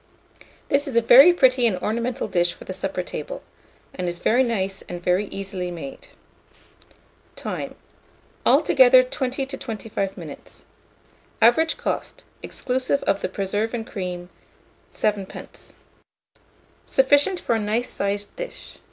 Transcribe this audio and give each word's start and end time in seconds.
This 0.67 0.87
is 0.87 0.95
a 0.95 1.01
very 1.03 1.31
pretty 1.31 1.67
and 1.67 1.77
ornamental 1.77 2.27
dish 2.27 2.53
for 2.53 2.63
the 2.65 2.73
supper 2.73 3.03
table, 3.03 3.43
and 3.93 4.07
is 4.07 4.17
very 4.17 4.41
nice 4.41 4.81
and 4.89 4.99
very 4.99 5.27
easily 5.27 5.69
made. 5.69 6.07
Time. 7.35 7.75
Altogether 8.43 9.03
20 9.03 9.45
to 9.45 9.55
25 9.57 10.17
minutes. 10.17 10.65
Average 11.39 11.77
cost, 11.77 12.23
exclusive 12.41 13.03
of 13.03 13.21
the 13.21 13.29
preserve 13.29 13.75
and 13.75 13.85
cream, 13.85 14.31
7d. 14.91 15.73
Sufficient 16.87 17.39
for 17.39 17.53
a 17.53 17.59
nice 17.59 17.87
sized 17.87 18.35
dish. 18.35 18.79